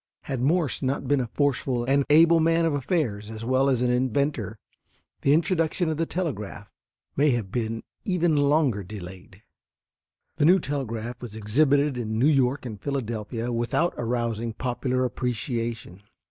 [0.21, 3.91] Had Morse not been a forceful and able man of affairs as well as an
[3.91, 4.57] inventor,
[5.21, 6.71] the introduction of the telegraph
[7.15, 9.43] might have been even longer delayed.
[10.37, 16.01] The new telegraph was exhibited in New York and Philadelphia without arousing popular appreciation.